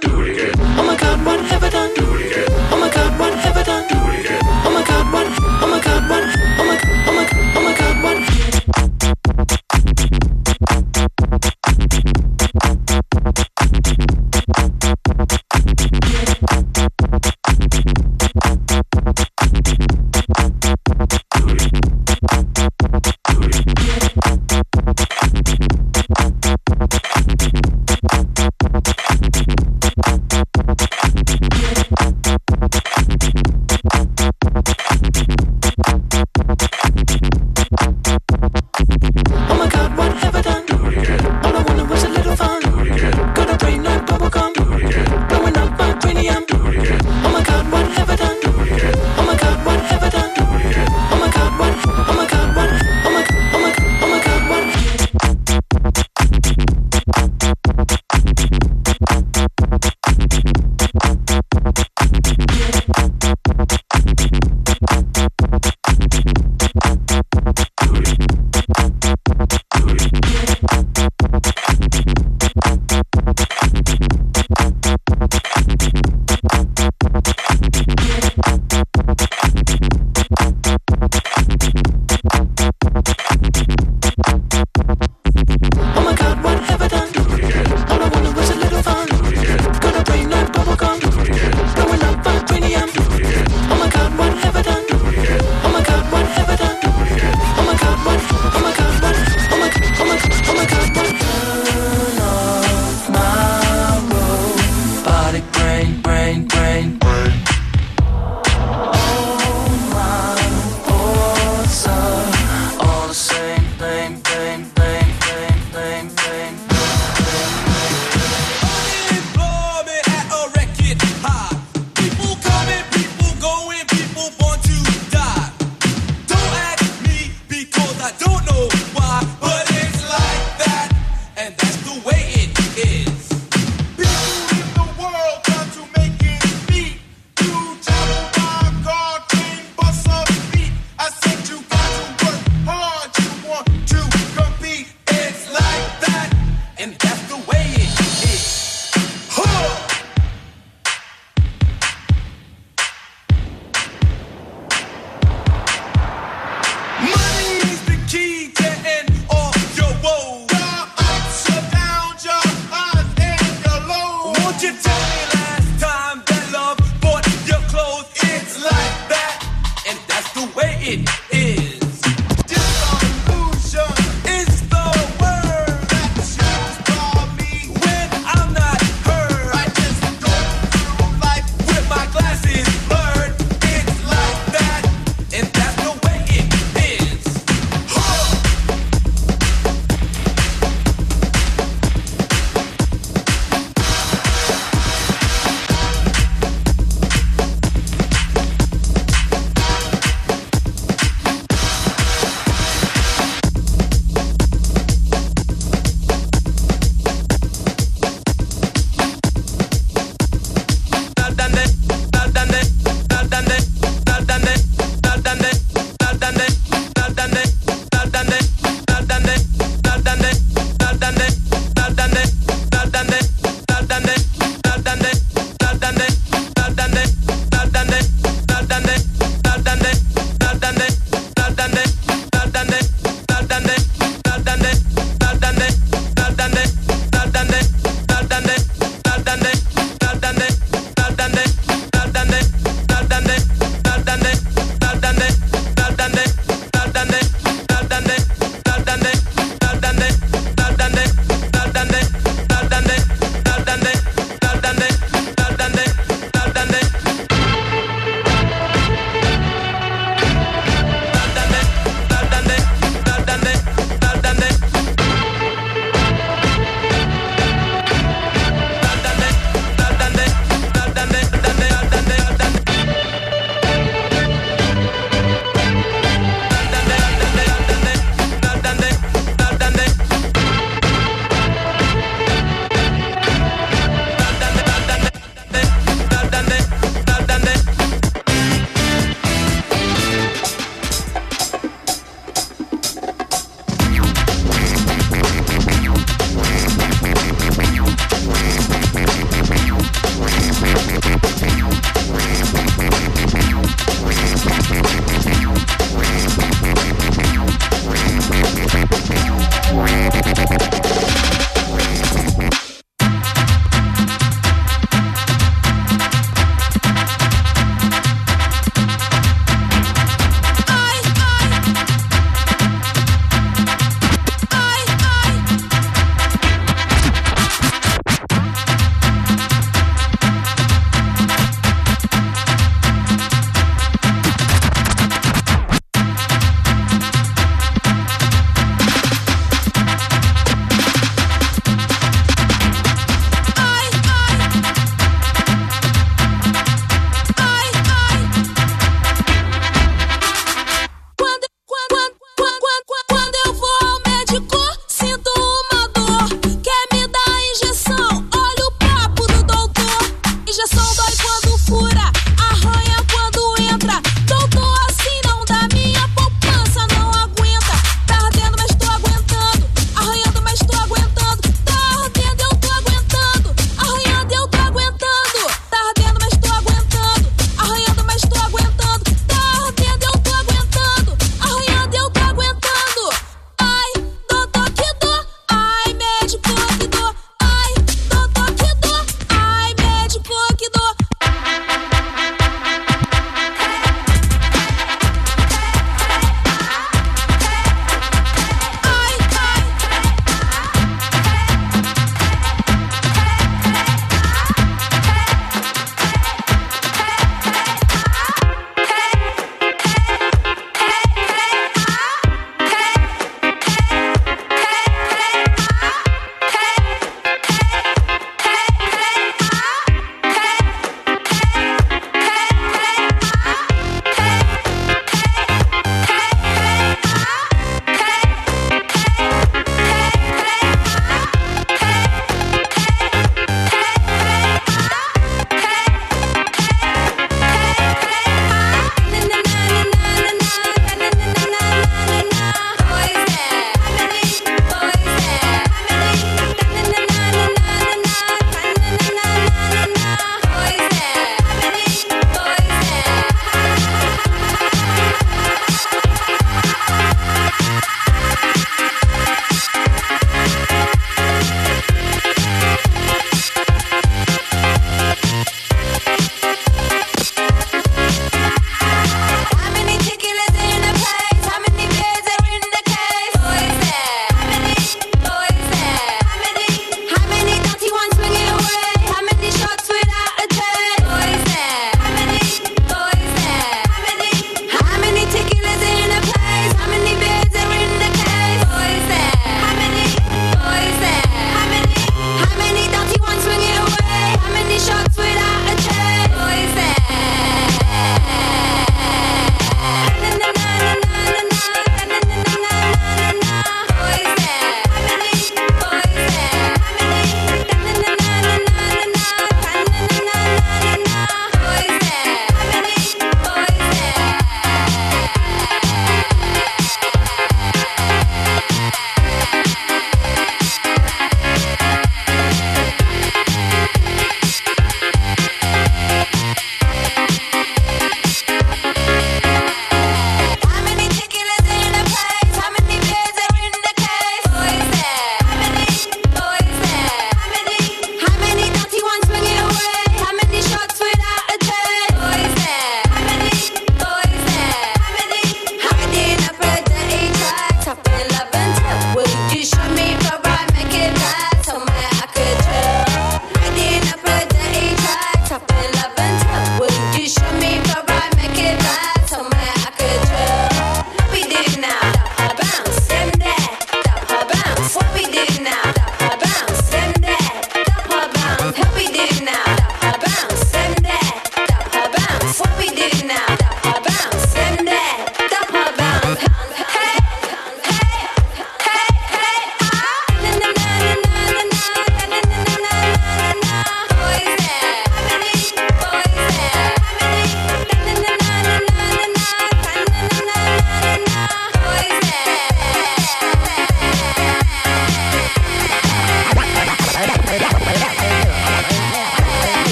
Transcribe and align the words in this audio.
Do 0.00 0.20
it 0.22 0.30
again. 0.30 0.52
Oh 0.78 0.82
my 0.84 0.96
god, 0.96 1.24
what 1.24 1.40
have 1.40 1.62
I 1.62 1.70
done? 1.70 1.94
Do 1.94 2.14
it 2.14 2.32
again. 2.32 2.44
Oh 2.72 2.78
my 2.80 2.90
god, 2.90 3.18
what 3.18 3.34
have 3.34 3.56
I 3.56 3.62
done? 3.62 3.83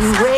Sexy 0.00 0.29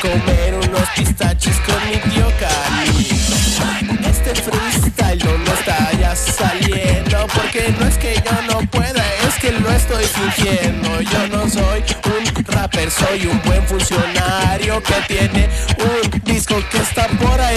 comer 0.00 0.54
unos 0.54 0.88
pistachos 0.96 1.56
con 1.60 1.90
mi 1.90 1.96
tío 2.10 2.26
Carlito. 2.38 4.08
Este 4.08 4.34
freestyle 4.34 5.24
no 5.44 5.54
está 5.54 5.92
ya 5.98 6.14
saliendo 6.14 7.26
porque 7.34 7.74
no 7.78 7.86
es 7.86 7.98
que 7.98 8.14
yo 8.14 8.42
no 8.52 8.60
pueda, 8.70 9.02
es 9.26 9.34
que 9.40 9.52
lo 9.52 9.70
estoy 9.70 10.04
fingiendo. 10.04 11.00
Yo 11.00 11.28
no 11.28 11.48
soy 11.48 11.82
un 12.04 12.44
rapper, 12.44 12.90
soy 12.90 13.26
un 13.26 13.40
buen 13.42 13.64
funcionario 13.66 14.82
que 14.82 14.94
tiene 15.08 15.48
un 15.78 16.22
disco 16.24 16.56
que 16.70 16.78
está 16.78 17.06
por 17.08 17.40
ahí 17.40 17.47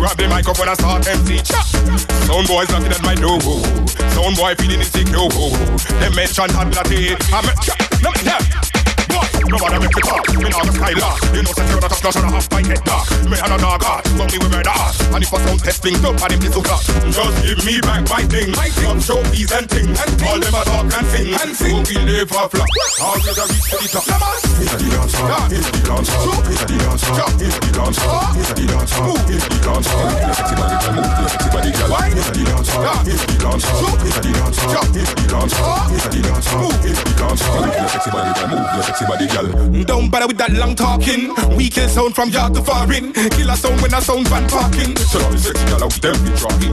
grab 0.00 0.16
the 0.16 0.26
mic 0.28 0.46
when 0.58 0.68
I 0.68 0.74
start 0.74 1.06
MC. 1.06 1.36
Chop. 1.44 1.66
Sound 2.24 2.48
boys 2.48 2.68
knocking 2.70 2.90
at 2.90 3.02
my 3.02 3.14
door. 3.14 3.38
Sound 4.16 4.36
boy 4.36 4.54
feeling 4.56 4.80
insecure. 4.80 5.28
Them 6.00 6.14
mention 6.16 6.48
hot 6.50 6.74
latte. 6.74 7.16
I'm 7.32 7.44
a 7.44 7.54
chop. 7.60 7.78
No, 8.02 8.10
no. 8.24 8.69
No 9.50 9.58
matter 9.58 9.82
if 9.82 9.90
you 9.90 10.02
talk, 10.06 10.22
me 10.30 10.46
now 10.46 10.62
the 10.62 10.70
sky 10.70 10.94
lock. 10.94 11.18
You 11.34 11.42
know, 11.42 11.50
secure 11.50 11.82
that 11.82 11.90
a 11.90 11.98
flush 11.98 12.16
and 12.22 12.22
a 12.22 12.30
half 12.30 12.46
my 12.54 12.62
head 12.62 12.82
dark. 12.86 13.10
Me 13.26 13.34
and 13.34 13.50
a 13.50 13.58
dog 13.58 13.82
hard, 13.82 14.06
but 14.14 14.30
me 14.30 14.38
with 14.38 14.54
red 14.54 14.70
heart. 14.70 14.94
And 15.10 15.26
if 15.26 15.34
I 15.34 15.42
sound 15.42 15.58
test 15.58 15.82
things 15.82 15.98
up, 16.06 16.22
and 16.22 16.38
if 16.38 16.54
so 16.54 16.62
hot, 16.62 16.86
just 17.10 17.34
give 17.42 17.58
me 17.66 17.82
back 17.82 18.06
my 18.06 18.22
thing. 18.30 18.54
My 18.54 18.70
thing. 18.70 18.86
Some 18.86 19.02
showpiece 19.02 19.50
and 19.50 19.66
things. 19.66 19.98
And 19.98 20.14
thing. 20.14 20.30
All 20.30 20.38
them 20.38 20.54
a 20.54 20.62
talk 20.62 20.86
and 20.86 21.06
sing. 21.10 21.34
And 21.34 21.50
sing. 21.50 21.74
Who 21.74 21.82
will 21.82 22.06
never 22.06 22.46
flop? 22.46 22.70
All 23.02 23.18
the 23.18 23.34
reach 23.50 23.66
to 23.74 23.76
the 23.82 23.90
top. 23.90 24.06
It's 24.62 24.70
the 24.78 24.86
dancer. 24.86 25.26
It's 25.50 25.66
the 25.66 25.82
dancer. 25.82 26.14
It's 26.46 26.62
the 26.70 26.76
dancer. 26.78 27.10
It's 27.42 27.58
the 27.58 27.70
dancer. 27.74 28.06
It's 28.38 28.54
the 28.54 28.64
dancer. 28.70 29.02
It's 29.34 29.46
the 29.50 29.58
dancer. 29.66 29.98
Your 29.98 30.30
sexy 30.30 30.54
body 30.54 30.78
girl, 30.78 30.94
move 30.94 31.10
your 31.10 31.26
sexy 31.26 31.50
body 31.50 31.70
girl. 31.74 31.90
It's 32.06 32.30
the 32.30 32.42
dancer. 32.46 32.86
It's 33.02 33.26
the 33.26 33.34
dancer. 33.42 33.74
It's 34.06 34.14
the 34.14 34.30
dancer. 34.30 34.78
It's 34.94 35.10
the 35.10 35.26
dancer. 35.26 35.66
It's 35.90 36.06
the 36.06 36.22
dancer. 36.22 36.70
It's 36.86 37.02
the 37.02 37.12
dancer. 37.18 37.50
Your 37.50 37.90
sexy 37.90 38.10
body 38.14 38.30
girl, 38.30 38.46
move 38.46 38.70
your 38.70 38.84
sexy 38.86 39.04
body 39.10 39.26
girl 39.26 39.39
can. 39.42 39.82
Don't 39.84 40.10
bother 40.10 40.26
with 40.26 40.38
that 40.38 40.52
long 40.52 40.74
talking. 40.74 41.34
We 41.56 41.68
kill 41.68 41.88
sound 41.88 42.14
from 42.14 42.30
yard 42.30 42.54
to 42.54 42.62
foreign. 42.62 43.12
Kill 43.12 43.50
a 43.50 43.56
sound 43.56 43.80
when 43.80 43.94
a 43.94 44.00
sound 44.00 44.28
van 44.28 44.48
parking. 44.48 44.96
So 44.96 45.18
now 45.18 45.30
the 45.30 45.38
sexy 45.38 45.64
gal 45.66 45.84
out 45.84 45.92
them 46.00 46.16
be 46.24 46.30
talking. 46.36 46.72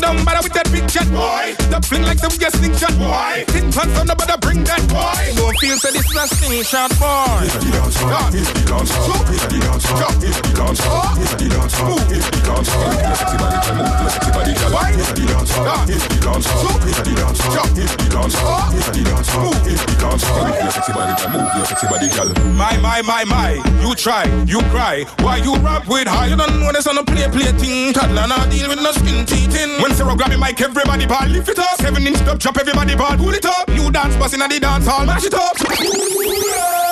Don't 0.00 0.24
bother 0.24 0.42
with 0.42 0.54
that 0.54 0.68
big 0.72 0.88
chat 0.88 1.08
boy. 1.10 1.54
That 1.70 1.84
fling 1.84 2.02
like 2.02 2.20
them 2.20 2.32
yes 2.40 2.52
slingshot 2.58 2.94
boy. 2.98 3.44
Tin 3.48 3.72
pants 3.72 3.98
on 3.98 4.06
nobody 4.06 4.36
bring 4.40 4.64
that 4.64 4.82
boy. 4.88 5.22
Don't 5.36 5.56
feel 5.58 5.76
so 5.78 5.90
this 5.90 6.06
is 6.06 6.16
a 6.16 6.26
slingshot 6.28 6.90
boy. 6.98 7.46
It's 7.46 7.54
a 7.54 7.60
the 7.62 7.70
dance 7.72 7.96
hall. 7.98 8.28
It's 8.32 8.48
a 8.48 8.54
the 8.54 8.62
dance 8.68 8.92
hall. 8.92 9.22
It's 9.28 9.42
a 9.42 9.48
the 9.48 9.58
dance 9.62 9.86
hall. 9.86 10.02
It's 10.22 10.38
a 10.38 10.42
the 10.42 10.50
dance 10.52 10.80
hall. 10.82 11.12
It's 11.18 11.32
a 11.32 11.36
the 11.36 11.48
dance 11.52 11.74
hall. 11.76 11.98
It's 12.12 12.26
a 12.26 12.30
the 12.32 12.40
dance 12.42 12.70
hall. 12.72 12.92
Sexy 13.12 13.36
body 13.38 13.58
can 13.62 13.74
move. 13.76 13.92
Your 13.92 14.10
sexy 14.10 14.30
body 14.32 14.52
can. 14.54 14.70
Why? 14.72 14.88
It's 14.92 15.08
a 15.08 15.14
the 15.14 15.24
dance 15.28 15.52
hall. 15.52 15.84
It's 15.88 16.02
a 16.02 16.08
the 16.08 16.18
dance 16.22 16.46
hall. 16.46 16.78
It's 16.82 16.98
a 16.98 17.02
the 17.02 17.12
dance 17.12 17.40
hall. 17.42 17.68
It's 17.72 17.90
a 17.92 18.02
the 18.02 18.10
dance 18.12 18.36
hall. 18.38 18.72
It's 18.72 18.86
a 18.86 18.92
the 18.92 19.02
dance 19.02 19.28
hall. 19.32 19.52
It's 19.62 19.82
a 19.82 19.86
the 19.86 19.94
dance 20.02 20.24
hall. 20.24 20.48
Your 20.52 20.72
sexy 20.72 20.92
body 20.92 21.14
can 21.20 21.28
move. 21.32 21.50
Your 21.52 21.66
sexy 21.66 21.86
body. 21.92 22.08
My 22.56 22.76
my 22.78 23.02
my 23.02 23.24
my. 23.24 23.52
You 23.82 23.94
try, 23.94 24.24
you 24.44 24.60
cry. 24.70 25.04
Why 25.20 25.36
you 25.36 25.56
rap 25.56 25.86
with 25.86 26.08
high? 26.08 26.28
You 26.28 26.36
don't 26.36 26.60
know 26.60 26.72
this 26.72 26.86
on 26.86 26.98
a 26.98 27.04
play 27.04 27.28
play 27.28 27.52
thing. 27.52 27.92
Toddler 27.92 28.26
not 28.26 28.50
deal 28.50 28.68
with 28.68 28.80
no 28.80 28.92
skin 28.92 29.26
teething. 29.26 29.82
When 29.82 29.94
Sarah 29.94 30.16
grab 30.16 30.30
me 30.30 30.36
mic, 30.36 30.60
everybody 30.60 31.06
ball 31.06 31.26
lift 31.28 31.48
it 31.48 31.58
up. 31.58 31.76
Seven 31.80 32.06
inch 32.06 32.18
top 32.20 32.38
drop, 32.38 32.56
everybody 32.58 32.96
ball 32.96 33.16
pull 33.16 33.34
it 33.34 33.44
up. 33.44 33.68
You 33.68 33.90
dance 33.90 34.16
busting 34.16 34.40
at 34.40 34.50
the 34.50 34.60
dance 34.60 34.86
hall, 34.86 35.04
mash 35.04 35.24
it 35.24 35.34
up. 35.34 36.91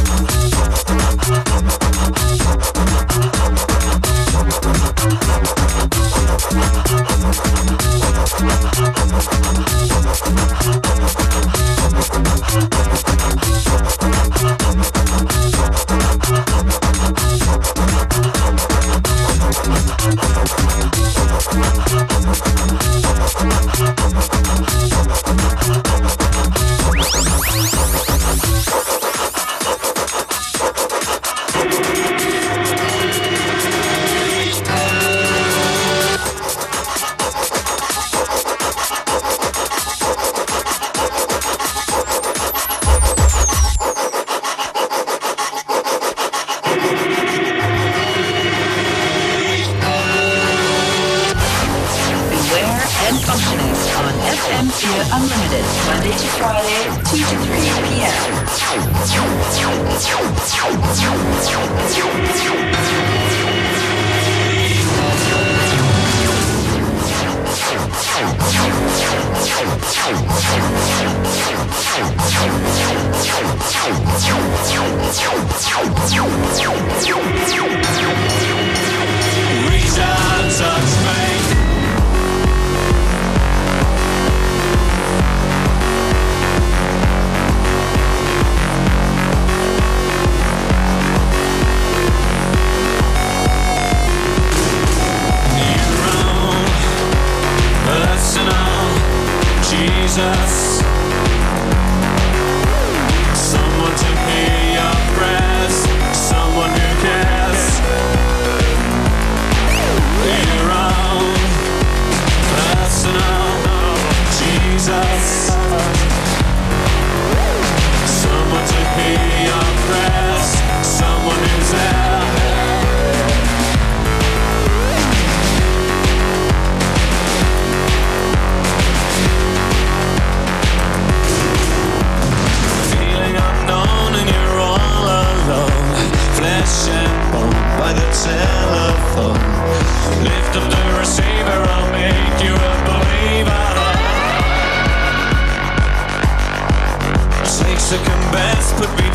Beware 1.31 1.71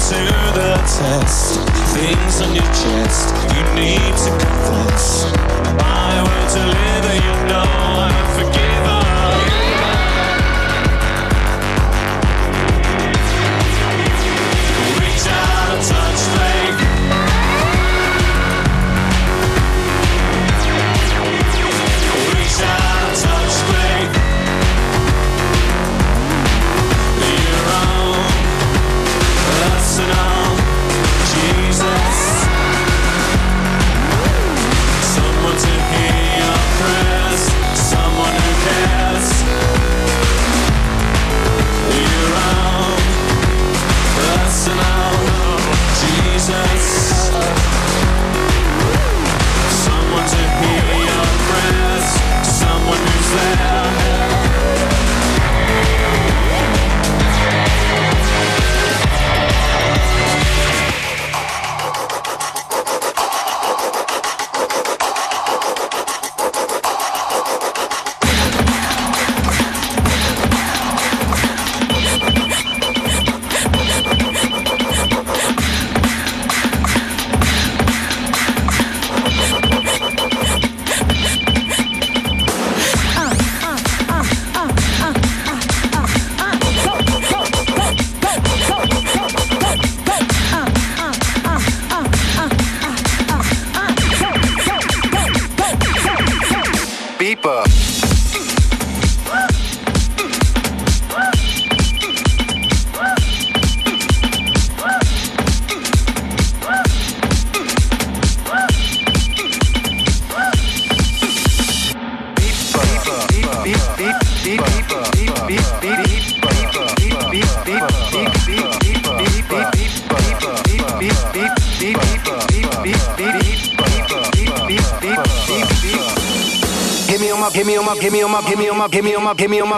to 0.08 0.14
the 0.14 0.76
test. 0.86 1.58
Things 1.92 2.40
on 2.40 2.54
your 2.54 2.62
chest, 2.62 3.34
you 3.56 3.62
need 3.74 4.14
to 4.14 4.30
confess. 4.38 5.24
I 5.82 6.22
to 6.54 6.62
live, 6.62 7.06
you 7.24 7.34
know 7.48 7.66
I'm 8.06 8.26
forgiven. 8.38 9.95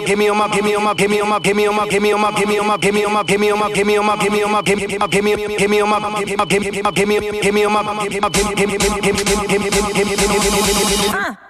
Give 0.09 0.18
me 0.18 0.29
on 0.31 0.38
my, 0.38 0.49
give 0.49 0.64
me 0.64 0.75
on 0.75 0.83
my, 0.83 0.94
give 0.94 1.11
me 1.11 1.21
on 1.21 1.29
my, 1.29 1.38
give 1.38 1.55
me 1.55 1.66
on 1.66 1.77
my, 1.77 1.85
give 1.85 2.01
me 2.01 2.12
on 2.12 2.21
my, 2.23 2.31
give 2.33 2.49
me 2.49 2.57
on 2.57 2.66
my, 2.66 2.79
give 2.79 2.94
me 2.94 3.05
on 3.05 3.12
my, 3.12 3.23
give 3.25 3.38
me 3.38 3.51
on 3.51 3.59
my, 3.59 3.68
give 3.68 3.87
me 3.87 3.97
on 3.99 4.07
my, 4.07 4.16
give 4.16 4.33
me 4.33 4.42
on 4.42 4.51
my, 4.57 4.62
give 4.64 4.81
me 4.81 4.88
on 4.88 4.97
my, 4.97 4.97
give 4.97 5.37
me 5.37 5.57
give 5.59 5.68
me, 5.68 5.83
on 5.83 5.90
my, 5.90 6.01
give 6.09 6.27
me, 6.27 6.37
give 6.47 7.09
me, 7.09 7.40
give 7.42 7.55
me, 7.55 7.64
on 7.64 7.73
my, 7.73 7.83
give 8.09 8.12
me, 8.12 8.29
give 8.31 8.49
me, 8.49 8.55
give 8.55 8.68
me, 8.68 8.79
give 8.79 9.12
me, 9.12 9.29
give 9.47 9.61
me, 9.61 9.68
give 9.68 10.09
me, 10.09 10.09
give 10.09 10.09
me, 10.09 10.33
give 10.57 11.12
me, 11.12 11.49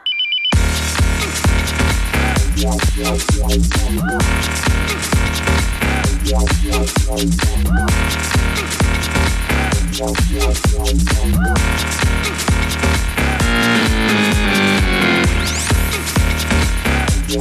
Beat 17.29 17.37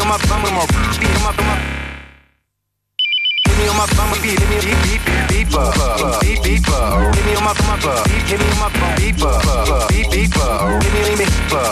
on 0.00 0.08
my 0.08 0.18
bum 0.28 0.42
with 0.42 0.52
more 0.52 0.66
beat 1.00 1.16
on 1.16 1.22
my 1.24 1.32
bum 1.36 1.65
my 7.46 7.54
bumper. 7.62 8.02
Give 8.26 8.40
me 8.40 8.46
my 8.58 8.68
beeper. 8.98 9.30
Beep 9.88 10.10
beeper. 10.10 10.82
Give 10.82 10.92
me 10.92 11.00
me 11.14 11.24
beeper. 11.30 11.62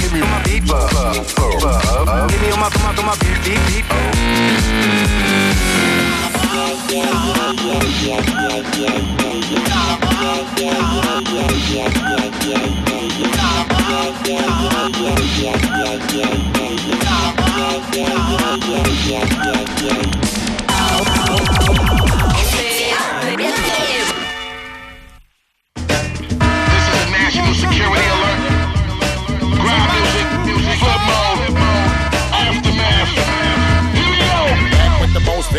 Give 0.00 0.12
me 0.12 0.20
my 0.20 0.38
beeper. 0.46 0.82
Give 2.30 2.42
me 2.42 2.50
my 2.54 2.70
my 2.70 3.02
my 3.02 3.14
beep 3.18 3.38
beep 3.42 3.58
beep. 3.66 3.86
Oh, 20.78 21.04
oh, 21.28 22.00
oh. 22.00 22.05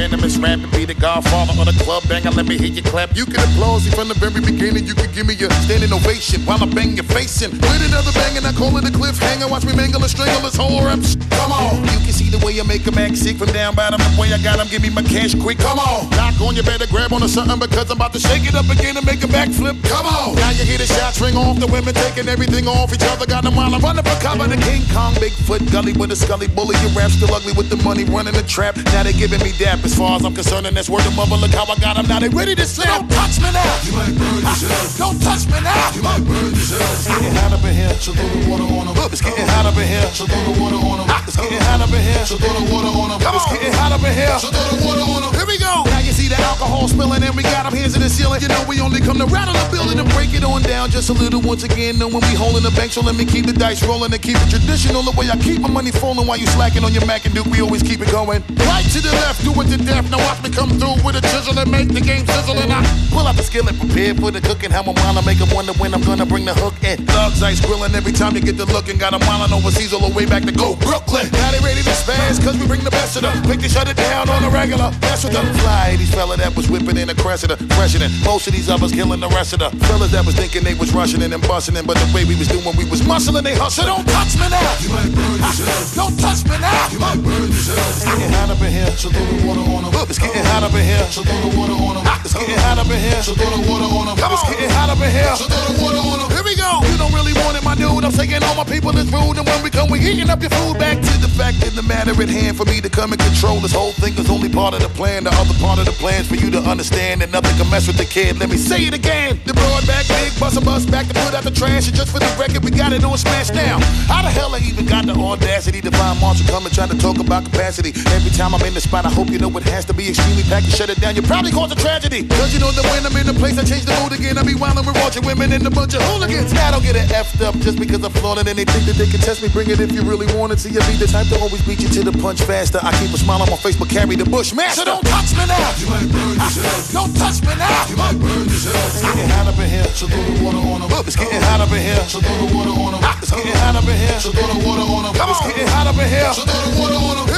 Venomous 0.08 0.38
rap 0.38 0.60
and 0.60 0.72
be 0.72 0.86
the 0.86 0.94
godfather 0.94 1.52
of 1.52 1.66
the 1.68 1.76
club 1.84 2.04
banger. 2.08 2.32
Let 2.32 2.48
me 2.48 2.58
hear 2.58 2.72
you 2.72 2.82
clap. 2.82 3.16
You 3.16 3.26
can 3.26 3.44
applaud 3.44 3.84
me 3.84 3.92
from 3.92 4.08
the 4.08 4.16
very 4.16 4.40
beginning. 4.40 4.88
You 4.88 4.96
can 4.96 5.12
give 5.12 5.28
me 5.28 5.36
a 5.36 5.52
standing 5.68 5.92
ovation 5.92 6.42
while 6.48 6.64
I 6.64 6.68
bang 6.68 6.96
your 6.96 7.04
face 7.12 7.42
in. 7.42 7.52
With 7.52 7.84
another 7.84 8.12
bang 8.16 8.38
and 8.38 8.48
I 8.48 8.54
call 8.54 8.72
it 8.78 8.88
a 8.88 8.92
cliffhanger. 8.92 9.50
Watch 9.52 9.66
me 9.66 9.76
mangle 9.76 10.02
and 10.02 10.10
strangle 10.10 10.42
this 10.48 10.56
whole 10.56 10.80
rap. 10.80 11.04
Come 11.36 11.52
on. 11.52 11.84
You 11.92 12.00
can 12.08 12.16
see 12.16 12.30
the 12.32 12.40
way 12.46 12.56
I 12.60 12.64
make 12.64 12.88
a 12.88 12.94
act 12.96 13.18
sick 13.18 13.36
from 13.36 13.52
down 13.52 13.76
bottom. 13.76 14.00
The 14.00 14.12
way 14.16 14.32
I 14.32 14.40
got 14.40 14.60
'em, 14.60 14.68
give 14.68 14.82
me 14.82 14.90
my 14.90 15.04
cash 15.04 15.36
quick. 15.36 15.60
Come 15.60 15.80
on. 15.80 16.10
Knock 16.16 16.40
on, 16.40 16.56
you 16.56 16.64
better 16.64 16.88
grab 16.88 17.12
onto 17.12 17.28
something 17.28 17.60
because 17.60 17.92
I'm 17.92 17.98
about 18.00 18.14
to 18.14 18.20
shake 18.20 18.48
it 18.48 18.56
up 18.56 18.70
again 18.70 18.96
and 18.96 19.06
make 19.06 19.24
a 19.24 19.28
backflip. 19.28 19.76
Come 19.84 20.06
on. 20.06 20.36
Now 20.36 20.52
you 20.52 20.64
hear 20.64 20.78
the 20.78 20.88
shots 20.88 21.20
ring 21.20 21.36
off. 21.36 21.60
The 21.60 21.68
women 21.68 21.94
taking 21.94 22.28
everything 22.30 22.68
off 22.68 22.94
each 22.94 23.04
other. 23.04 23.26
Got 23.26 23.44
them 23.44 23.56
while 23.56 23.74
I'm 23.76 23.82
running 23.82 24.04
for 24.04 24.18
cover. 24.24 24.48
The 24.48 24.58
King 24.58 24.84
Kong, 24.94 25.14
Bigfoot, 25.16 25.72
gully 25.72 25.94
with 25.94 26.12
a 26.12 26.16
scully 26.16 26.48
bully. 26.48 26.76
Your 26.82 26.92
rap 26.96 27.12
still 27.12 27.34
ugly 27.34 27.52
with 27.54 27.70
the 27.70 27.78
money 27.84 28.06
running 28.06 28.34
the 28.34 28.44
trap. 28.44 28.78
Now 28.94 29.04
they 29.04 29.14
giving 29.14 29.44
me 29.44 29.52
dap. 29.60 29.80
As 29.98 30.06
far 30.06 30.16
as 30.18 30.26
I'm 30.26 30.36
concerned, 30.36 30.68
and 30.68 30.78
that's 30.78 30.94
word 30.94 31.02
of 31.08 31.16
mother. 31.18 31.38
Look 31.42 31.58
how 31.58 31.66
I 31.66 31.74
got 31.82 31.98
'em. 31.98 32.06
Now 32.06 32.20
they 32.20 32.30
ready 32.30 32.54
to 32.54 32.68
slap. 32.68 33.02
Don't 33.02 33.10
touch 33.10 33.42
me 33.42 33.50
now. 33.50 33.66
You 33.82 33.94
might 33.98 34.14
burn 34.14 34.46
yourself. 34.46 34.94
Don't 34.96 35.20
touch 35.20 35.48
me 35.50 35.58
now. 35.58 35.90
You 35.98 36.04
might 36.04 36.22
burn 36.22 36.54
yourself. 36.54 36.86
It's 36.94 37.08
getting 37.10 37.34
hot 37.34 37.52
up 37.52 37.66
in 37.66 37.74
here. 37.74 37.98
So 37.98 38.14
throw 38.14 38.30
the 38.30 38.46
water 38.46 38.70
on 38.78 38.88
'em. 38.90 38.96
It's 39.12 39.22
getting 39.26 39.48
hot 39.48 39.66
up 39.66 39.76
in 39.76 39.90
here. 39.90 40.06
So 40.14 40.28
throw 40.30 40.54
the 40.54 40.62
water 40.62 40.78
on 40.78 41.02
'em. 41.02 41.10
It's 41.26 41.36
getting 41.36 41.64
hot 41.66 41.82
up 41.82 41.90
in 41.90 42.02
here. 42.06 42.26
So 42.30 42.38
throw 42.38 42.54
the 42.54 42.66
water 42.70 42.94
on 42.94 43.10
'em. 43.10 43.18
It's 43.26 43.46
getting 43.50 43.74
hot 43.74 43.92
up 43.92 44.04
in 44.06 44.14
here. 44.14 44.38
So 44.38 44.50
throw 44.54 44.70
the 44.70 44.86
water 44.86 45.02
on 45.02 45.24
'em. 45.26 45.34
Here 45.34 45.48
we 45.50 45.58
go. 45.58 45.74
Now 45.90 46.02
you 46.06 46.14
see 46.14 46.28
the 46.30 46.40
alcohol 46.46 46.88
spilling 46.88 47.24
and 47.24 47.34
we 47.34 47.42
got 47.42 47.66
'em 47.66 47.74
hands 47.74 47.96
in 47.96 48.02
the 48.06 48.10
ceiling. 48.10 48.40
You 48.44 48.50
know 48.50 48.62
we 48.70 48.80
only 48.80 49.02
come 49.02 49.18
to 49.18 49.26
rattle 49.26 49.56
the 49.58 49.66
building 49.74 49.98
and 49.98 50.08
break 50.14 50.32
it 50.38 50.44
on 50.44 50.62
down 50.62 50.92
just 50.92 51.10
a 51.10 51.14
little 51.14 51.42
once 51.42 51.64
again. 51.64 51.98
Knowing 51.98 52.22
we 52.30 52.36
holding 52.38 52.62
the 52.62 52.74
bank, 52.78 52.94
so 52.94 53.02
let 53.02 53.16
me 53.16 53.26
keep 53.26 53.48
the 53.48 53.54
dice 53.54 53.82
rolling 53.82 54.14
and 54.14 54.22
keep 54.22 54.38
it 54.38 54.50
traditional. 54.52 55.02
The 55.02 55.16
way 55.18 55.26
I 55.34 55.38
keep 55.38 55.60
my 55.60 55.70
money 55.70 55.90
falling 55.90 56.28
while 56.28 56.38
you 56.38 56.46
slacking 56.54 56.84
on 56.86 56.94
your 56.94 57.06
Mac 57.08 57.26
and 57.26 57.34
Duke, 57.34 57.50
we 57.50 57.62
always 57.62 57.82
keep 57.82 58.00
it 58.06 58.12
going. 58.12 58.44
Right 58.70 58.86
to 58.94 59.02
the 59.02 59.12
left, 59.26 59.44
do 59.44 59.52
it 59.62 59.68
to 59.74 59.87
death. 59.88 60.12
Now 60.12 60.20
watch 60.20 60.44
me 60.44 60.50
come 60.52 60.70
through 60.80 61.00
with 61.04 61.16
a 61.16 61.22
chisel 61.22 61.58
and 61.58 61.72
make 61.72 61.88
the 61.88 62.02
game 62.02 62.26
sizzle. 62.28 62.60
And 62.60 62.72
I 62.72 62.84
pull 63.10 63.26
out 63.26 63.36
the 63.36 63.44
skillet, 63.44 63.80
prepared 63.80 64.20
for 64.20 64.32
the 64.32 64.42
cooking. 64.42 64.70
How 64.70 64.84
my 64.84 64.94
mind 64.94 65.26
make 65.26 65.40
'em 65.40 65.50
wonder 65.56 65.74
when 65.80 65.94
I'm 65.94 66.04
gonna 66.04 66.26
bring 66.26 66.46
the 66.46 66.54
hook 66.54 66.76
in. 66.84 67.06
Thugs 67.08 67.42
ice 67.42 67.60
grilling 67.62 67.96
every 67.96 68.12
time 68.12 68.36
you 68.36 68.42
get 68.42 68.58
the 68.58 68.66
looking. 68.66 68.98
Got 68.98 69.14
'em 69.14 69.22
wildin' 69.22 69.54
overseas 69.54 69.94
all 69.94 70.04
the 70.08 70.14
way 70.14 70.26
back 70.26 70.44
to 70.46 70.52
go 70.52 70.76
Brooklyn. 70.76 71.30
Now 71.32 71.52
they 71.52 71.60
ready 71.60 71.82
to 71.82 71.96
spaz, 72.04 72.44
cause 72.44 72.58
we 72.58 72.68
bring 72.68 72.84
the 72.84 72.92
best 72.92 73.16
of 73.16 73.22
them. 73.24 73.42
Quick 73.44 73.62
to 73.62 73.70
shut 73.70 73.88
it 73.88 73.96
down 73.96 74.30
on 74.30 74.44
a 74.44 74.50
regular. 74.50 74.92
That's 75.02 75.24
with 75.24 75.34
the 75.34 75.44
fly 75.62 75.92
80s 75.94 76.12
fella 76.12 76.36
that 76.38 76.56
was 76.56 76.68
whipping 76.70 76.98
in 76.98 77.10
a 77.10 77.16
Cressida. 77.16 77.56
Fresher 77.76 78.00
than 78.00 78.12
most 78.24 78.48
of 78.48 78.54
these 78.54 78.70
others 78.70 78.92
killing 78.92 79.22
the 79.22 79.30
rest 79.30 79.54
of 79.54 79.60
the 79.60 79.70
fellas 79.88 80.12
that 80.12 80.26
was 80.26 80.36
thinking 80.36 80.64
they 80.64 80.74
was 80.74 80.92
rushing 80.94 81.22
in 81.22 81.32
and 81.34 81.46
busting 81.48 81.76
in. 81.76 81.86
But 81.86 81.98
the 81.98 82.08
way 82.14 82.26
we 82.26 82.36
was 82.36 82.48
doing, 82.48 82.76
we 82.76 82.86
was 82.86 83.02
muscling, 83.02 83.44
they 83.44 83.56
hustle. 83.56 83.86
Don't 83.86 84.08
touch 84.08 84.36
me 84.36 84.48
now. 84.50 84.72
You 84.84 84.90
might 84.90 85.12
burn 85.16 85.40
yourself. 85.40 85.96
Don't 85.96 86.18
touch 86.20 86.44
me 86.46 86.58
now. 86.60 86.88
You 86.92 87.00
might 87.00 87.24
burn 87.24 87.48
yourself. 87.48 87.96
It's 87.96 88.06
getting 88.06 88.34
hot 88.34 88.50
up 88.50 88.62
in 88.62 88.72
here. 88.72 88.92
So 88.98 89.10
throw 89.10 89.26
the 89.26 89.48
water 89.48 89.62
on. 89.62 89.77
It's 90.10 90.20
getting 90.20 90.44
hot 90.46 90.64
up 90.64 90.74
in 90.74 90.84
here. 90.86 91.06
So 91.12 91.22
throw 91.22 91.50
the 91.50 91.58
water 91.58 91.74
on 91.74 91.98
'em. 91.98 92.08
It's 92.24 92.34
getting 92.34 92.58
hot 92.58 92.78
up 92.78 92.90
in 92.90 93.00
here. 93.00 93.22
So 93.22 93.34
throw 93.36 93.50
the 93.52 93.62
water 93.70 93.86
on 93.86 94.08
'em. 94.08 94.18
It's 94.18 94.44
getting 94.50 94.70
hot 94.70 94.90
up 94.90 95.02
in 95.02 95.12
here. 95.12 95.36
So 95.36 95.46
throw 95.46 95.74
the 95.74 95.82
water 95.84 96.00
on 96.00 96.20
'em. 96.22 96.30
Here 96.32 96.44
we 96.44 96.56
go. 96.56 96.82
You 96.90 96.98
don't 96.98 97.14
really 97.14 97.34
want 97.34 97.58
it, 97.58 97.64
my 97.64 97.76
dude. 97.76 98.04
I'm 98.06 98.12
taking 98.12 98.42
all 98.44 98.56
my 98.56 98.64
people 98.64 98.96
is 98.98 99.12
rude. 99.12 99.38
And 99.38 99.46
when 99.46 99.62
we 99.64 99.70
come, 99.70 99.90
we 99.90 100.00
heating 100.00 100.30
up 100.30 100.42
your 100.42 100.50
food. 100.52 100.80
Back 100.80 101.02
to 101.02 101.14
the 101.20 101.28
fact 101.28 101.60
that 101.62 101.76
the 101.76 101.84
matter 101.84 102.16
at 102.22 102.30
hand 102.30 102.56
for 102.56 102.66
me 102.66 102.80
to 102.82 102.90
come 102.90 103.12
and 103.12 103.22
control 103.22 103.60
this 103.60 103.74
whole 103.74 103.92
thing 103.94 104.16
is 104.18 104.30
only 104.30 104.50
part 104.50 104.74
of 104.74 104.82
the 104.82 104.90
plan. 104.90 105.26
The 105.26 105.34
other 105.36 105.54
part 105.60 105.78
of 105.80 105.86
the 105.86 105.92
plan 105.92 106.22
is 106.22 106.28
for 106.28 106.36
you 106.36 106.50
to 106.52 106.60
understand 106.60 107.22
that 107.22 107.32
nothing 107.32 107.56
can 107.58 107.70
mess 107.70 107.86
with 107.88 107.98
the 107.98 108.06
kid. 108.06 108.40
Let 108.40 108.50
me 108.50 108.58
say 108.58 108.86
it 108.88 108.94
again. 108.94 109.42
The 109.46 109.54
broad 109.54 109.86
back, 109.86 110.08
big 110.08 110.32
bust 110.40 110.56
a 110.58 110.62
bus 110.62 110.86
back 110.86 111.08
to 111.10 111.14
put 111.14 111.36
out 111.36 111.44
the 111.44 111.52
trash. 111.52 111.88
And 111.88 111.96
just 111.96 112.12
for 112.12 112.20
the 112.20 112.32
record, 112.40 112.64
we 112.64 112.72
got 112.72 112.94
it 112.94 113.04
on 113.04 113.18
smash 113.18 113.50
now. 113.52 113.80
How 114.08 114.22
the 114.24 114.30
hell 114.30 114.56
I 114.56 114.60
even 114.60 114.86
got 114.86 115.06
the 115.06 115.14
audacity 115.14 115.82
to 115.82 115.92
find 115.92 116.20
Marshall 116.22 116.48
come 116.48 116.66
and 116.66 116.74
try 116.74 116.88
to 116.88 116.98
talk 116.98 117.20
about 117.20 117.44
capacity? 117.44 117.94
Every 118.16 118.32
time 118.32 118.56
I'm 118.56 118.64
in 118.64 118.74
the 118.74 118.82
spot, 118.82 119.06
I 119.06 119.10
hope 119.10 119.30
you 119.30 119.40
know 119.40 119.52
it 119.58 119.67
has 119.70 119.86
to 119.86 119.94
be 119.94 120.10
extremely 120.10 120.44
packed 120.44 120.66
and 120.66 120.74
shut 120.74 120.90
it 120.90 121.00
down. 121.00 121.16
You 121.16 121.22
probably 121.22 121.52
cause 121.52 121.72
a 121.72 121.76
tragedy. 121.76 122.28
Cause 122.28 122.54
you 122.54 122.60
know 122.60 122.72
that 122.72 122.86
when 122.92 123.06
I'm 123.06 123.16
in 123.18 123.28
the 123.28 123.34
place, 123.34 123.58
I 123.58 123.64
change 123.64 123.86
the 123.86 123.96
mood 124.02 124.14
again. 124.14 124.38
I 124.38 124.44
be 124.44 124.54
wildin' 124.54 124.86
with 124.86 124.98
watching 125.02 125.26
women 125.26 125.52
and 125.52 125.66
a 125.66 125.72
bunch 125.72 125.94
of 125.94 126.02
hooligans. 126.04 126.54
I 126.54 126.72
don't 126.72 126.84
get 126.84 126.96
it 126.96 127.10
effed 127.10 127.42
up 127.42 127.56
just 127.60 127.80
because 127.80 128.04
I'm 128.04 128.12
flaunting 128.20 128.48
and 128.48 128.58
they 128.58 128.66
think 128.66 128.86
that 128.86 128.98
they 129.00 129.08
can 129.08 129.20
test 129.20 129.42
me. 129.42 129.50
Bring 129.50 129.70
it 129.70 129.80
if 129.80 129.92
you 129.92 130.04
really 130.04 130.28
want 130.36 130.54
it. 130.54 130.60
See, 130.60 130.70
you 130.70 130.82
be 130.86 130.98
the 131.00 131.08
type 131.08 131.28
to 131.30 131.40
always 131.40 131.64
beat 131.66 131.82
you 131.82 131.90
to 131.90 132.02
the 132.04 132.14
punch 132.20 132.42
faster. 132.44 132.80
I 132.84 132.92
keep 133.00 133.14
a 133.14 133.18
smile 133.18 133.42
on 133.42 133.50
my 133.50 133.58
face, 133.58 133.78
but 133.78 133.90
carry 133.90 134.16
the 134.16 134.28
Bushmaster. 134.28 134.84
So 134.84 134.86
don't 134.86 135.06
touch 135.08 135.32
me 135.32 135.46
now. 135.48 135.72
You 135.80 135.88
might 135.88 136.10
burn 136.12 136.36
yourself. 136.36 136.92
Don't 136.92 137.14
touch 137.16 137.40
me 137.42 137.54
now. 137.56 137.88
You 137.88 137.98
might 137.98 138.18
burn 138.20 138.46
yourself. 138.46 138.76
It's 138.92 139.02
getting 139.02 139.30
hot 139.32 139.48
up 139.48 139.60
in 139.60 139.70
here. 139.70 139.88
So 139.96 140.06
throw 140.08 140.24
the 140.24 140.44
water 140.44 140.62
on 140.62 140.82
'em. 140.84 140.92
It's 141.08 141.16
getting 141.16 141.42
hot 141.42 141.62
up 141.62 141.72
in 141.72 141.82
here. 141.82 142.04
So 142.08 142.20
throw 142.20 142.38
the 142.38 142.50
water 142.56 142.76
on 142.76 142.92
'em. 142.96 143.04
It's 143.22 143.32
getting 143.32 143.56
hot 143.64 143.76
up 143.76 143.88
in 143.88 143.98
here. 143.98 144.20
So 144.20 144.32
throw 144.32 144.48
the 144.52 144.60
water 144.68 144.84
on 144.84 144.98
on 144.98 145.16
'em. 145.16 145.30
It's 145.30 145.42
getting 145.46 145.68
hot 145.68 145.88
up 145.88 145.98
in 145.98 146.10
here. 146.10 146.34
So 146.34 146.44
throw 146.44 146.72
the 146.72 146.80
water 146.80 146.96
on 146.96 147.18
on 147.18 147.30
'em. 147.30 147.37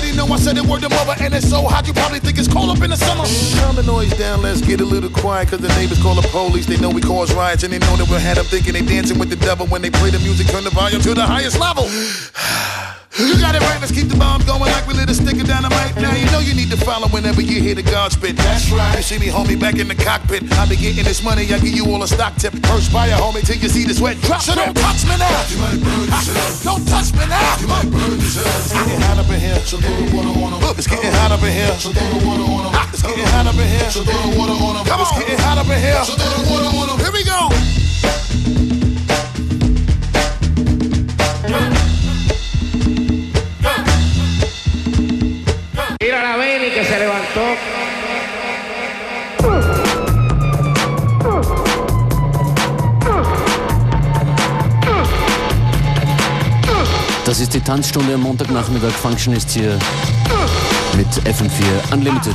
Already 0.00 0.16
know 0.16 0.26
I 0.32 0.38
said 0.38 0.56
it 0.56 0.64
word 0.64 0.80
to 0.82 0.88
mother, 0.88 1.14
and 1.20 1.34
it's 1.34 1.48
so 1.48 1.62
hot 1.62 1.86
you 1.86 1.92
probably 1.92 2.20
think 2.20 2.38
it's 2.38 2.48
cold 2.48 2.70
up 2.70 2.82
in 2.82 2.90
the 2.90 2.96
summer. 2.96 3.24
Calm 3.60 3.76
the 3.76 3.82
noise 3.82 4.16
down, 4.16 4.42
let's 4.42 4.60
get 4.60 4.80
a 4.80 4.84
little 4.84 5.10
quiet, 5.10 5.48
cause 5.48 5.60
the 5.60 5.68
neighbors 5.68 6.02
call 6.02 6.14
the 6.14 6.26
police. 6.28 6.66
They 6.66 6.78
know 6.78 6.90
we 6.90 7.00
cause 7.00 7.32
riots, 7.34 7.64
and 7.64 7.72
they 7.72 7.78
know 7.78 7.96
that 7.96 8.08
we'll 8.08 8.20
have 8.20 8.36
them 8.36 8.46
thinking 8.46 8.72
they 8.72 8.82
dancing 8.82 9.18
with 9.18 9.28
the 9.28 9.36
devil 9.36 9.66
when 9.66 9.82
they 9.82 9.90
play 9.90 10.10
the 10.10 10.18
music, 10.20 10.46
turn 10.48 10.64
the 10.64 10.70
volume 10.70 11.02
to 11.02 11.14
the 11.14 11.26
highest 11.26 11.60
level. 11.60 11.84
You 13.20 13.36
got 13.36 13.54
it 13.54 13.60
right, 13.60 13.80
let's 13.80 13.92
keep 13.92 14.08
the 14.08 14.16
bomb 14.16 14.40
going 14.48 14.72
like 14.72 14.86
we 14.88 14.94
lit 14.94 15.10
a 15.10 15.14
stick 15.14 15.36
of 15.36 15.46
dynamite. 15.46 15.94
Now 15.96 16.14
you 16.16 16.24
know 16.32 16.40
you 16.40 16.54
need 16.54 16.70
to 16.70 16.76
follow 16.76 17.08
whenever 17.08 17.42
you 17.42 17.60
hear 17.60 17.74
the 17.74 17.82
God 17.82 18.12
spit. 18.12 18.36
That's 18.36 18.72
right. 18.72 18.96
You 18.96 19.02
see 19.02 19.18
me, 19.18 19.28
homie, 19.28 19.60
back 19.60 19.76
in 19.76 19.88
the 19.88 19.94
cockpit. 19.94 20.48
I 20.56 20.64
be 20.64 20.76
getting 20.76 21.04
this 21.04 21.22
money, 21.22 21.44
I 21.52 21.58
give 21.60 21.76
you 21.76 21.84
all 21.92 22.02
a 22.02 22.08
stock 22.08 22.34
tip. 22.36 22.54
First 22.66 22.90
fire, 22.90 23.12
homie, 23.12 23.44
till 23.44 23.56
you 23.56 23.68
see 23.68 23.84
the 23.84 23.94
sweat 23.94 24.16
drop. 24.22 24.40
So 24.40 24.54
don't 24.54 24.72
touch 24.72 25.04
me 25.04 25.16
now. 25.20 25.28
You 25.52 25.58
might 25.60 25.80
burn 25.84 26.08
yourself. 26.08 26.64
Don't 26.64 26.84
touch 26.88 27.12
me 27.12 27.24
now. 27.28 27.60
You 27.60 27.68
might 27.68 27.88
burn 27.92 28.16
yourself. 28.16 28.48
It's 28.56 28.72
getting 28.72 29.00
hot 29.04 29.18
up 29.18 29.28
in 29.28 29.40
here. 29.40 29.60
So 29.68 29.76
throw 29.76 29.96
the 30.00 30.16
water 30.16 30.32
on 30.40 30.52
'em. 30.56 30.74
It's 30.78 30.86
getting 30.88 31.12
hot 31.12 31.30
up 31.30 31.42
in 31.44 31.52
here. 31.52 31.76
So 31.76 31.92
throw 31.92 32.08
the 32.08 32.24
water 32.24 32.46
on 32.48 32.72
'em. 32.72 32.88
It's 32.88 33.02
getting 33.02 33.26
hot 33.26 33.46
up 33.46 33.54
in 33.54 33.68
here. 33.68 33.90
So 33.90 34.00
throw 34.00 34.16
the 34.16 34.38
water 34.38 34.56
on 34.56 34.76
'em. 34.80 34.84
It's 34.88 35.12
getting 35.12 35.38
hot 35.44 35.58
up 35.58 35.68
in 35.68 35.76
here. 35.76 36.04
So 36.08 36.14
throw 36.16 36.40
the 36.40 36.48
water 36.48 36.70
on 36.72 36.88
'em. 36.88 36.98
Here 37.04 37.12
we 37.12 37.22
go. 37.24 37.52
Das 57.30 57.38
ist 57.38 57.54
die 57.54 57.60
Tanzstunde 57.60 58.14
am 58.14 58.22
Montagnachmittag. 58.22 58.90
Function 58.90 59.32
ist 59.34 59.50
hier 59.52 59.78
mit 60.96 61.06
FM4 61.06 61.92
Unlimited. 61.92 62.34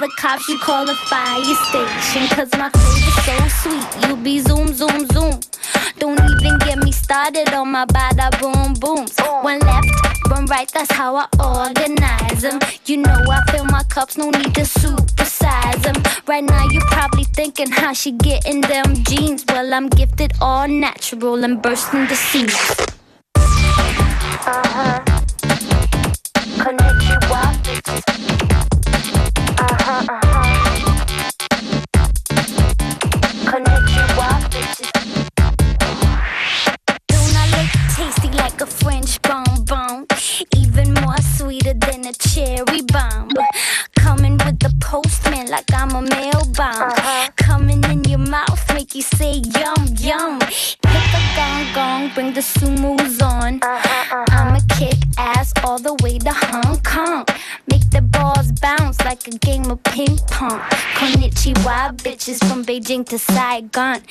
The 0.00 0.08
cops, 0.16 0.48
you 0.48 0.58
call 0.58 0.86
the 0.86 0.94
fire 0.94 1.42
station. 1.68 2.26
Cause 2.34 2.50
my 2.58 2.70
flavor's 2.70 3.52
so 3.52 3.70
sweet, 3.70 4.08
you 4.08 4.16
be 4.16 4.40
zoom, 4.40 4.68
zoom, 4.72 5.06
zoom. 5.08 5.38
Don't 5.98 6.18
even 6.18 6.58
get 6.60 6.78
me 6.78 6.90
started 6.90 7.52
on 7.52 7.70
my 7.70 7.84
bada 7.84 8.30
boom 8.40 8.72
booms. 8.80 9.14
One 9.42 9.58
left, 9.60 9.88
one 10.30 10.46
right, 10.46 10.70
that's 10.72 10.90
how 10.92 11.16
I 11.16 11.26
organize 11.38 12.40
them. 12.40 12.58
You 12.86 12.96
know 12.98 13.20
I 13.30 13.42
fill 13.52 13.66
my 13.66 13.82
cups, 13.84 14.16
no 14.16 14.30
need 14.30 14.54
to 14.54 14.62
supersize 14.62 15.82
them. 15.82 16.02
Right 16.26 16.44
now 16.44 16.66
you're 16.70 16.86
probably 16.86 17.24
thinking 17.24 17.70
how 17.70 17.92
she 17.92 18.12
getting 18.12 18.62
them 18.62 18.94
jeans. 19.04 19.44
Well, 19.48 19.74
I'm 19.74 19.88
gifted 19.88 20.32
all 20.40 20.66
natural 20.66 21.44
and 21.44 21.60
bursting 21.60 22.06
the 22.06 22.16
seams. 22.16 22.54
Uh-huh. 24.46 25.00
Konnichiwa, 26.56 27.42
bitches. 27.62 28.49
Konnichiwa, 33.50 34.28
bitches. 34.52 34.92
Don't 37.08 37.36
I 37.36 37.46
look 37.50 37.70
tasty 37.96 38.28
like 38.36 38.60
a 38.60 38.66
French 38.66 39.20
bonbon? 39.22 40.06
Even 40.56 40.94
more 40.94 41.20
sweeter 41.36 41.74
than 41.74 42.06
a 42.06 42.12
cherry 42.12 42.82
bomb. 42.82 43.30
Coming 43.96 44.38
with 44.38 44.60
the 44.60 44.72
postman 44.80 45.50
like 45.50 45.64
uh-huh, 45.72 45.84
uh-huh. 45.84 45.98
I'm 45.98 46.04
a 46.04 46.14
mail 46.14 46.44
bomb. 46.56 47.32
Coming 47.38 47.82
in 47.90 48.04
your 48.04 48.18
mouth, 48.20 48.62
make 48.72 48.94
you 48.94 49.02
say 49.02 49.42
yum 49.58 49.84
yum. 49.98 50.40
Hit 50.40 50.78
the 51.12 51.20
gong 51.34 51.66
gong, 51.74 52.10
bring 52.14 52.32
the 52.32 52.42
sumos 52.42 53.20
on. 53.20 53.58
I'ma 53.64 54.60
kick 54.78 54.94
ass 55.18 55.52
all 55.64 55.80
the 55.80 55.94
way 56.04 56.18
to 56.18 56.32
Hong 56.32 56.80
Kong. 56.82 57.24
Bounce 58.60 59.00
like 59.04 59.26
a 59.26 59.30
game 59.38 59.70
of 59.70 59.82
ping 59.84 60.18
pong. 60.28 60.60
Konnichiwa, 60.96 61.96
bitches 61.96 62.38
from 62.46 62.64
Beijing 62.64 63.06
to 63.08 63.18
Saigon. 63.18 64.02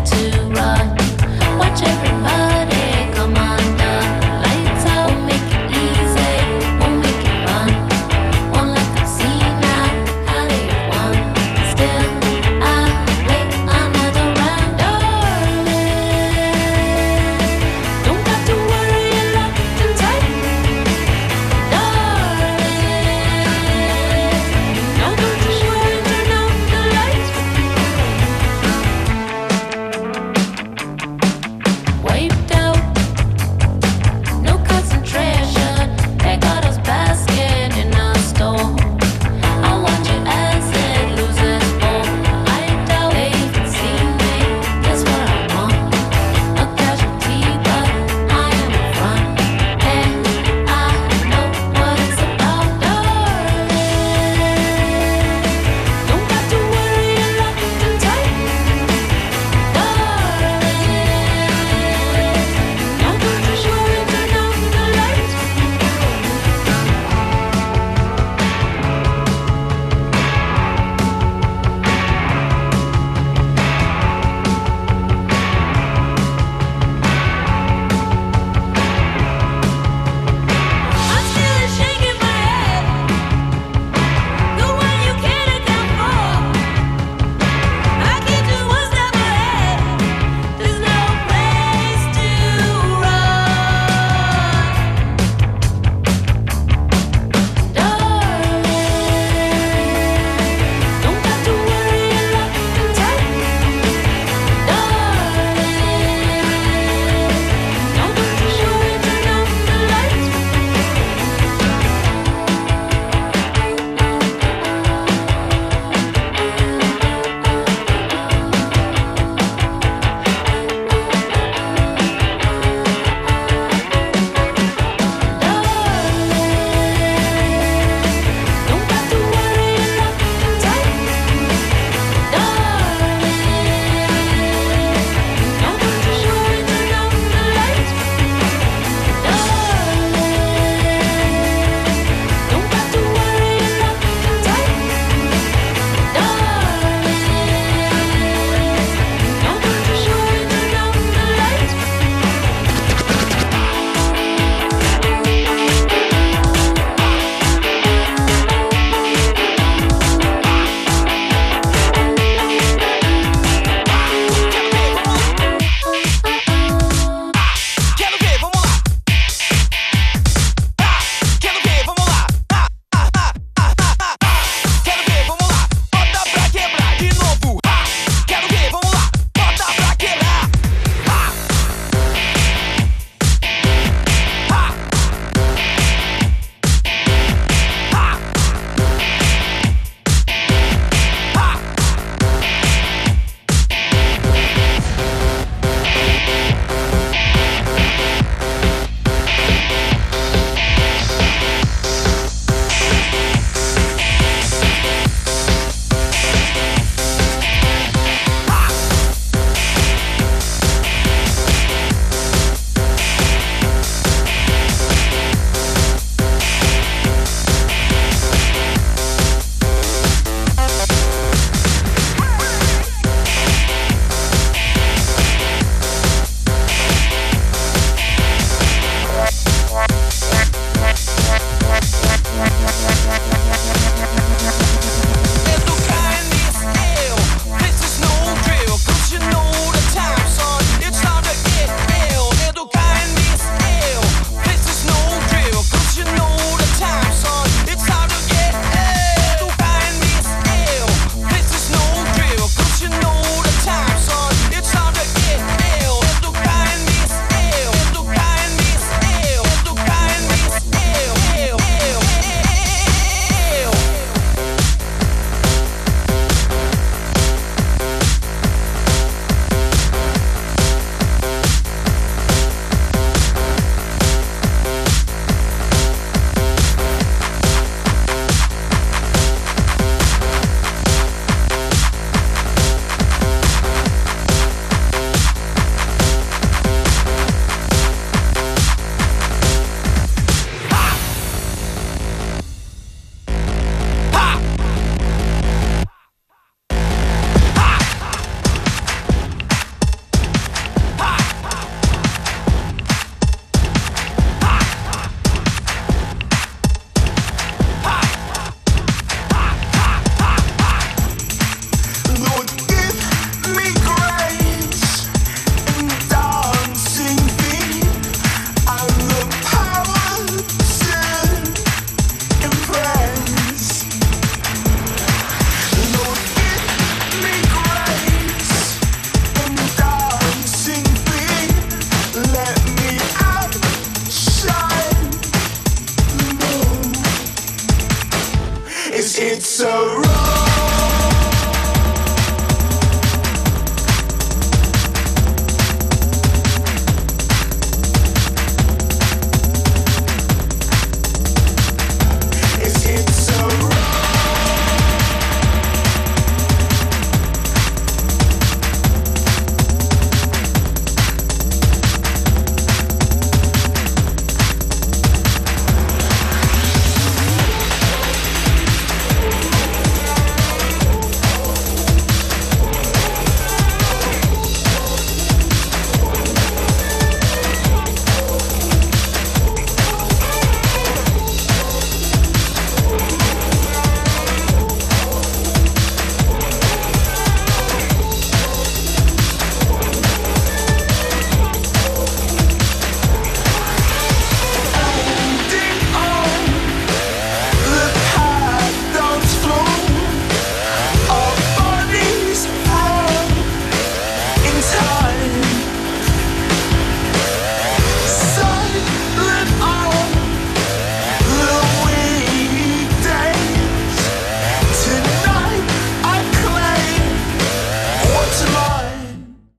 To 0.00 0.42
run? 0.56 0.96
Watch 1.58 1.82
everybody 1.82 2.59